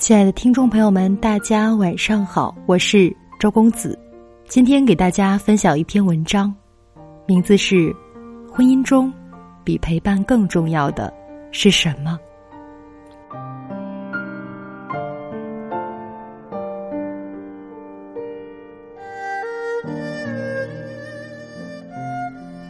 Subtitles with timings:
[0.00, 3.98] 亲爱的听众朋友们，大家晚上好，我是周公子。
[4.48, 6.52] 今天给大家分享一篇文章，
[7.26, 7.74] 名字是
[8.50, 9.12] 《婚姻中
[9.62, 11.12] 比陪伴更重要的
[11.52, 12.18] 是什么》。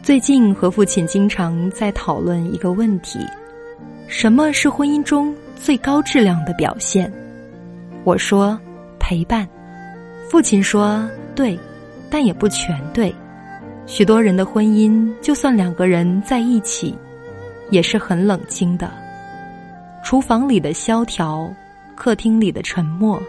[0.03, 3.19] 最近和父亲经常在讨论一个问题：
[4.09, 7.09] 什么是婚姻中最高质量的表现？
[8.03, 8.59] 我说
[8.99, 9.47] 陪伴，
[10.29, 11.57] 父亲说对，
[12.09, 13.13] 但也不全对。
[13.85, 16.95] 许多人的婚姻，就算两个人在一起，
[17.69, 18.91] 也是很冷清的。
[20.03, 21.47] 厨房里的萧条，
[21.95, 23.21] 客厅里的沉默，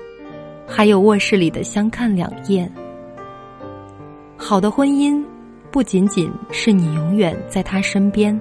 [0.67, 2.71] 还有卧室里的相看两厌。
[4.37, 5.23] 好的婚姻。
[5.71, 8.39] 不仅仅是你永远在他身边，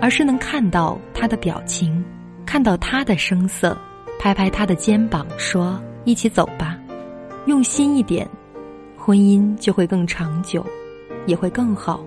[0.00, 2.02] 而是能看到他的表情，
[2.46, 3.76] 看到他的声色，
[4.22, 6.78] 拍拍他的肩膀，说：“一起走吧。”
[7.46, 8.24] 用心一点，
[8.96, 10.64] 婚姻就会更长久，
[11.26, 12.00] 也会更好。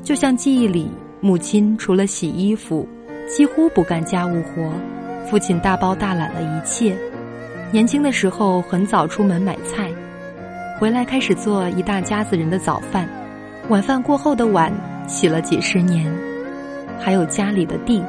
[0.00, 0.88] 就像记忆里，
[1.20, 2.86] 母亲除了洗衣服，
[3.28, 4.70] 几乎不干家务活，
[5.28, 6.96] 父亲大包大揽了一切。
[7.72, 9.90] 年轻的时候，很早出门买菜。
[10.78, 13.08] 回来开始做一大家子人的早饭，
[13.70, 14.72] 晚饭过后的碗
[15.08, 16.08] 洗了几十年，
[16.96, 18.00] 还有家里的地，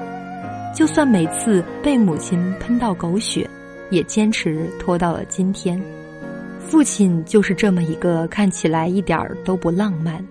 [0.74, 3.50] 就算每次被母亲喷到狗血，
[3.90, 5.82] 也坚持拖到了今天。
[6.60, 10.24] 父亲就是这么一个看起来一点儿都不浪漫，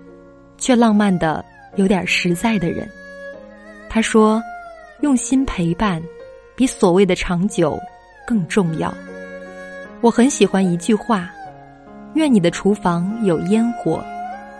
[0.56, 1.44] 却浪漫的
[1.76, 2.88] 有点实在的人。
[3.88, 4.40] 他说
[5.02, 6.00] ：“用心陪伴，
[6.54, 7.78] 比所谓的长久
[8.26, 8.94] 更重要。”
[10.00, 11.30] 我很喜欢一句话。
[12.14, 14.02] 愿你的厨房有烟火，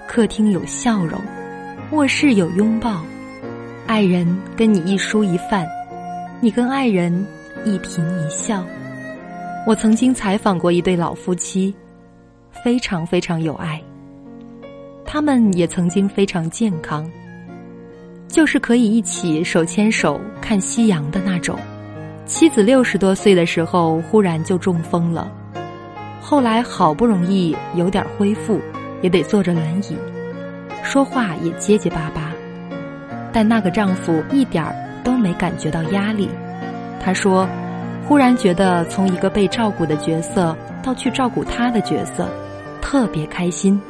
[0.06, 1.18] 客厅有笑容，
[1.92, 3.02] 卧室有拥抱，
[3.88, 5.66] 爱人跟你一蔬一饭，
[6.42, 7.26] 你跟爱人
[7.64, 8.62] 一颦一笑。
[9.66, 11.74] 我曾经采访过一对老夫妻，
[12.62, 13.82] 非常非常有爱。
[15.06, 17.10] 他们也曾经非常健康，
[18.28, 21.58] 就是可以一起手牵手看夕阳的那种。
[22.26, 25.32] 妻子六十多岁的时候，忽然就中风了。
[26.20, 28.60] 后来好不容易有点恢复，
[29.00, 29.96] 也得坐着轮椅，
[30.84, 32.27] 说话也结结巴巴。
[33.32, 36.28] 但那个丈夫一点儿都没感觉到压力。
[37.00, 37.48] 他说
[38.06, 42.28] ：“忽然觉得从一个被照顾的角色到去照顾他的角色，
[42.80, 43.80] 特别开心，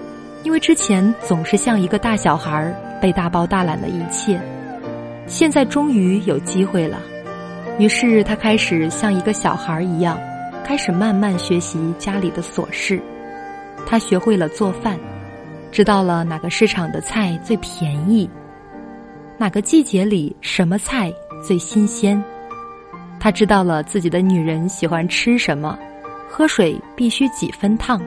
[0.43, 4.41] 因为之前总是像一个大小孩儿被大包大揽了一切，
[5.27, 6.98] 现在终于有机会了。
[7.78, 10.19] 于是他开始像一个小孩儿一样。”
[10.65, 13.00] 开始慢慢学习家里的琐事，
[13.87, 14.98] 他学会了做饭，
[15.72, 18.28] 知道了哪个市场的菜最便宜，
[19.41, 22.21] 哪个季节里什么菜最新鲜。
[23.21, 25.78] 他知道了自己的女人喜欢吃什么，
[26.28, 28.00] 喝水必须几分烫。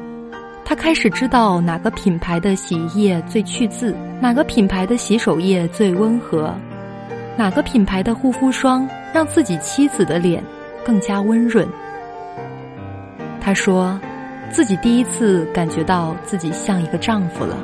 [0.66, 6.54] 他开始知道哪个品牌的洗衣液最去渍，哪个品牌的洗手液最温和，
[7.38, 10.44] 哪个品牌的护肤霜让自己妻子的脸
[10.86, 11.66] 更加温润。
[13.40, 13.98] 他说
[14.52, 17.58] ：“自己第一次感觉到自己像一个丈夫了。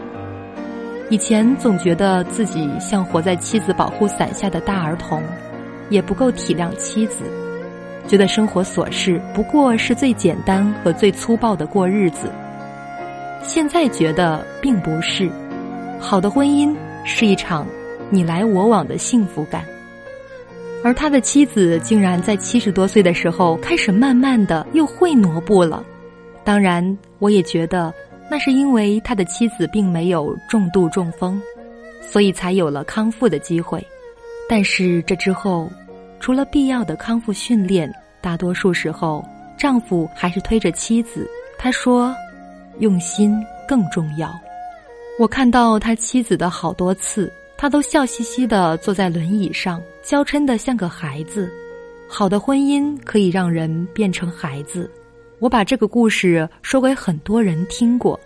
[1.10, 5.24] 以前总觉得自己像活在妻子保护伞下的大儿童，
[5.90, 7.24] 也不够体谅妻子，
[8.08, 12.30] 觉得生活琐事不过是最简单和最粗暴的过日子。
[13.42, 15.30] 现在觉得并不是，
[15.98, 16.76] 好的婚姻
[17.06, 17.66] 是一场
[18.10, 19.64] 你来我往的幸福感。”
[20.84, 25.84] 而他的妻子竟然在七十多岁的时候开始慢慢的又会挪步了，
[26.44, 27.94] 当然，我也觉得
[28.30, 31.42] 那是因为他的妻子并没有重度中风，
[32.02, 33.86] 所以才有了康复的机会。
[34.50, 35.70] 但是这之后，
[36.20, 39.24] 除了必要的康复训练，大多数时候
[39.58, 41.30] 丈夫还是推着妻子。
[41.58, 42.16] 他说
[42.80, 43.36] ：“用心
[43.68, 44.34] 更重要。”
[45.20, 47.32] 我看到他妻子的好多次。
[47.60, 51.52] 他都笑嘻嘻的坐在轮椅上，娇嗔的像个孩子。
[52.08, 54.88] 好的婚姻可以让人变成孩子。
[55.40, 58.20] 我把这个故事说给很多人听过，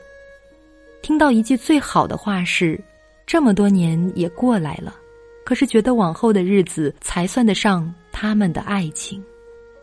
[1.02, 2.80] 听到一句最好的话是：
[3.26, 4.96] 这么多年也过来了，
[5.44, 9.22] 可是觉得往后的日子才算得上他们的爱情。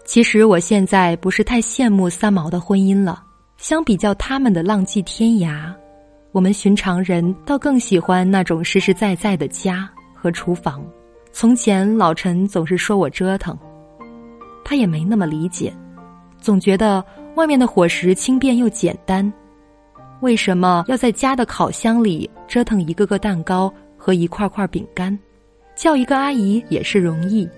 [0.04, 3.22] 其实我现在不是太羡慕三毛的婚姻了，
[3.58, 5.70] 相比较他们的浪迹天涯。
[6.32, 10.82] 我们寻常人倒更喜欢那种实实在在的家和厨房。
[11.30, 13.56] 从前老陈总是说我折腾，
[14.64, 15.72] 他也没那么理解，
[16.40, 17.04] 总觉得
[17.38, 19.32] 外面的伙食轻便又简单，
[20.22, 25.16] 为什么要在家的烤箱里折腾一个个蛋糕和一块块饼干？
[25.76, 27.48] 叫一个阿姨也是容易。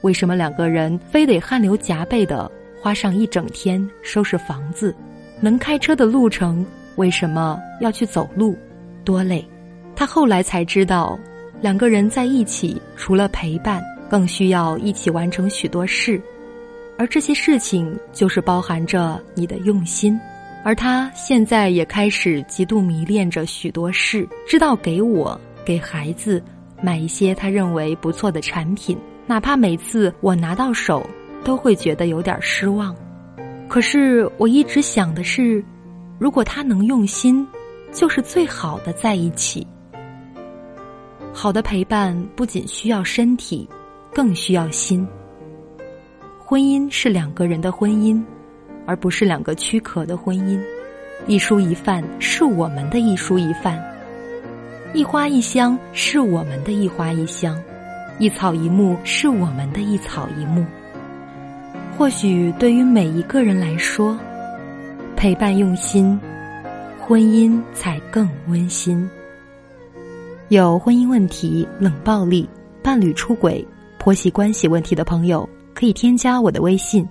[0.00, 2.50] 为什么两个人非得汗流浃背的
[2.82, 4.92] 花上一整天收拾房子？
[5.40, 6.66] 能开车的路程
[6.96, 8.56] 为什么要去走路？
[9.04, 9.48] 多累！
[9.94, 11.16] 他后来才知道，
[11.60, 13.80] 两个人在一起除了陪伴，
[14.10, 16.20] 更需要一起完成许多事，
[16.98, 20.18] 而这些事情就是包含着你的用心。
[20.64, 26.40] 而他现在也开始极度迷恋着许多事，知道给我、给孩子
[26.80, 28.96] 买一些他认为不错的产品，
[29.26, 31.04] 哪怕每次我拿到手
[31.42, 32.94] 都会觉得有点失望。
[33.68, 35.64] 可是我一直想的是，
[36.18, 37.44] 如果他能用心，
[37.92, 39.66] 就是最好的在一起。
[41.32, 43.68] 好的陪伴不仅需要身体，
[44.14, 45.04] 更需要心。
[46.52, 48.22] 婚姻是两个人的婚姻。
[48.84, 50.60] 而不是两个躯壳的婚姻，
[51.26, 53.82] 一蔬一饭是我们的一蔬一饭，
[54.92, 57.58] 一花一香是我们的一花一香，
[58.18, 60.62] 一草一木是我们的一草一木。
[61.96, 64.18] 或许对于每一个人来说，
[65.16, 66.20] 陪伴用心，
[67.00, 69.08] 婚姻才更温馨。
[70.50, 72.46] 有婚姻问题、冷暴力、
[72.82, 73.66] 伴侣出轨、
[73.96, 75.48] 婆媳关系问题的朋友，
[75.82, 77.04] 可以添加我的微信。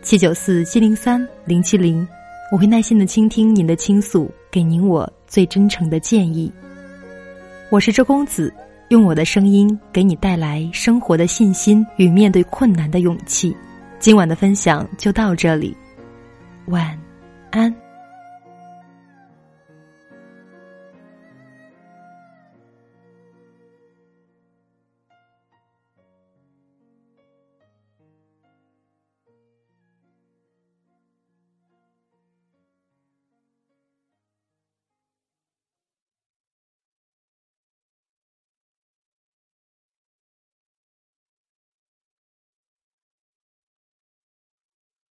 [0.00, 2.06] 七九四七零三零七零，
[2.52, 6.52] 我会耐心的倾听您的倾诉，给您我最真诚的建议。
[7.68, 8.54] 我是周公子，
[8.90, 13.56] 用我的声音给你带来生活的信心与面对困难的勇气。
[13.98, 15.76] 今晚的分享就到这里，
[16.66, 16.96] 晚
[17.50, 17.85] 安。